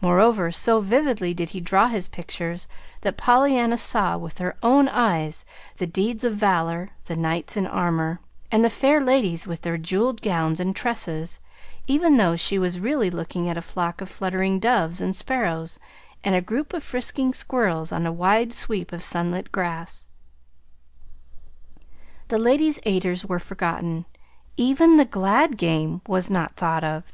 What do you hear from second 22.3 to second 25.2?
[Illustration: "It was a wonderful hour"] The Ladies' Aiders were forgotten. Even the